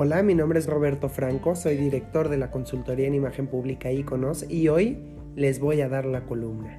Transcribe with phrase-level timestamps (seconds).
[0.00, 4.48] Hola, mi nombre es Roberto Franco, soy director de la consultoría en imagen pública Iconos
[4.48, 4.96] y hoy
[5.34, 6.78] les voy a dar la columna.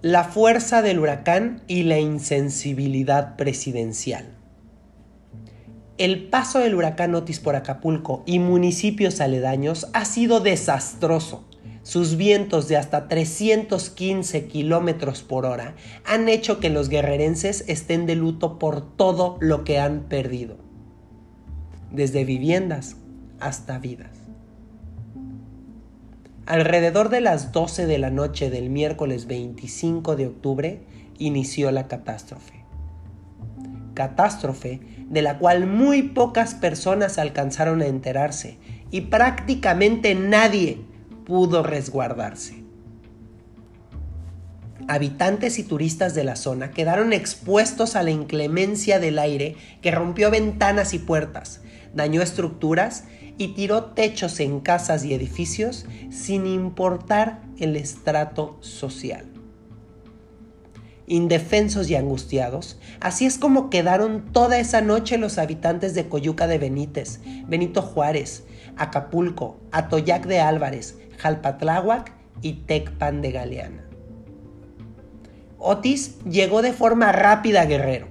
[0.00, 4.26] La fuerza del huracán y la insensibilidad presidencial.
[5.98, 11.48] El paso del huracán Otis por Acapulco y municipios aledaños ha sido desastroso
[11.86, 18.16] sus vientos de hasta 315 kilómetros por hora han hecho que los guerrerenses estén de
[18.16, 20.56] luto por todo lo que han perdido,
[21.92, 22.96] desde viviendas
[23.38, 24.18] hasta vidas.
[26.44, 30.80] Alrededor de las 12 de la noche del miércoles 25 de octubre
[31.18, 32.64] inició la catástrofe.
[33.94, 38.58] Catástrofe de la cual muy pocas personas alcanzaron a enterarse
[38.90, 40.85] y prácticamente nadie
[41.26, 42.64] pudo resguardarse.
[44.88, 50.30] Habitantes y turistas de la zona quedaron expuestos a la inclemencia del aire que rompió
[50.30, 51.60] ventanas y puertas,
[51.92, 53.04] dañó estructuras
[53.36, 59.26] y tiró techos en casas y edificios sin importar el estrato social.
[61.08, 66.58] Indefensos y angustiados, así es como quedaron toda esa noche los habitantes de Coyuca de
[66.58, 68.44] Benítez, Benito Juárez,
[68.76, 73.84] Acapulco, Atoyac de Álvarez, Jalpatláhuac y Tecpan de Galeana.
[75.58, 78.08] Otis llegó de forma rápida a Guerrero,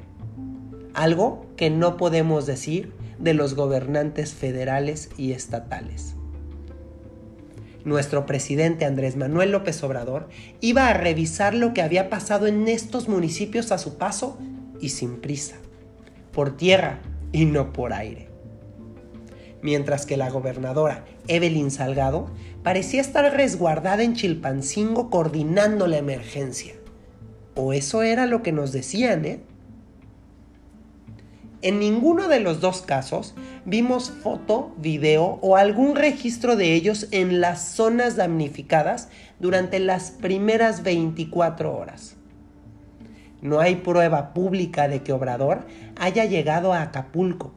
[0.93, 6.15] algo que no podemos decir de los gobernantes federales y estatales.
[7.85, 10.27] Nuestro presidente Andrés Manuel López Obrador
[10.59, 14.39] iba a revisar lo que había pasado en estos municipios a su paso
[14.81, 15.55] y sin prisa,
[16.31, 16.99] por tierra
[17.31, 18.34] y no por aire
[19.65, 22.29] mientras que la gobernadora Evelyn Salgado
[22.61, 26.75] parecía estar resguardada en Chilpancingo coordinando la emergencia.
[27.55, 29.39] O eso era lo que nos decían, ¿eh?
[31.63, 33.33] En ninguno de los dos casos
[33.65, 39.09] vimos foto, video o algún registro de ellos en las zonas damnificadas
[39.39, 42.17] durante las primeras 24 horas.
[43.41, 45.65] No hay prueba pública de que Obrador
[45.95, 47.51] haya llegado a Acapulco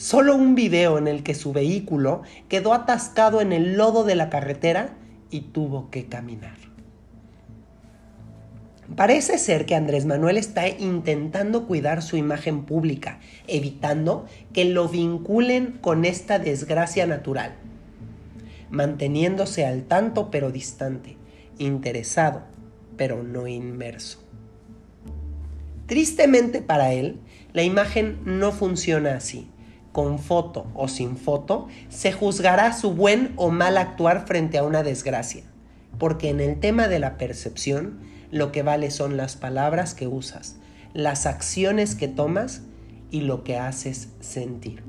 [0.00, 4.30] Solo un video en el que su vehículo quedó atascado en el lodo de la
[4.30, 4.96] carretera
[5.30, 6.56] y tuvo que caminar.
[8.96, 14.24] Parece ser que Andrés Manuel está intentando cuidar su imagen pública, evitando
[14.54, 17.52] que lo vinculen con esta desgracia natural,
[18.70, 21.18] manteniéndose al tanto pero distante,
[21.58, 22.44] interesado
[22.96, 24.24] pero no inmerso.
[25.84, 27.20] Tristemente para él,
[27.52, 29.50] la imagen no funciona así
[29.92, 34.82] con foto o sin foto, se juzgará su buen o mal actuar frente a una
[34.82, 35.44] desgracia,
[35.98, 40.56] porque en el tema de la percepción lo que vale son las palabras que usas,
[40.94, 42.62] las acciones que tomas
[43.10, 44.82] y lo que haces sentir.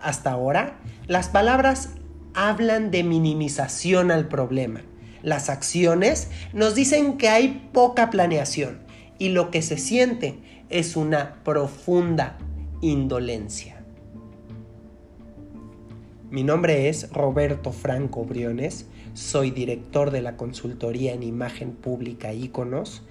[0.00, 1.90] Hasta ahora, las palabras
[2.34, 4.82] hablan de minimización al problema.
[5.22, 8.78] Las acciones nos dicen que hay poca planeación
[9.18, 10.38] y lo que se siente
[10.70, 12.38] es una profunda
[12.80, 13.82] indolencia.
[16.30, 23.02] Mi nombre es Roberto Franco Briones, soy director de la consultoría en imagen pública Iconos.